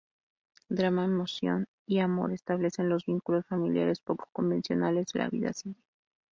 Drama, 0.69 1.05
emoción 1.05 1.67
y 1.87 1.99
amor 1.99 2.31
establecen 2.33 2.89
los 2.89 3.05
vínculos 3.05 3.45
familiares 3.45 3.99
poco 4.01 4.25
convencionales 4.33 5.05
de 5.13 5.19
La 5.19 5.29
Vida 5.29 5.53
Sigue. 5.53 5.79